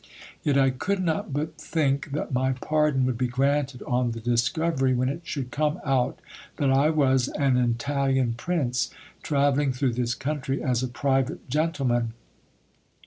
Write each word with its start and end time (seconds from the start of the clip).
Yet 0.41 0.57
I 0.57 0.71
could 0.71 0.99
not 1.03 1.31
but 1.31 1.61
think 1.61 2.09
that 2.09 2.33
my 2.33 2.53
pardon 2.53 3.05
would 3.05 3.19
be 3.19 3.27
granted 3.27 3.83
on 3.83 4.13
the 4.13 4.19
discovery, 4.19 4.95
when 4.95 5.09
it 5.09 5.21
should 5.25 5.51
come 5.51 5.79
out 5.85 6.17
that 6.57 6.71
I 6.71 6.89
was 6.89 7.27
an 7.27 7.55
Italian 7.55 8.33
prince 8.33 8.89
travelling 9.21 9.71
through 9.73 9.93
this 9.93 10.15
country 10.15 10.59
as 10.59 10.81
a 10.81 10.87
private 10.87 11.47
gentle 11.49 11.85
man. 11.85 12.13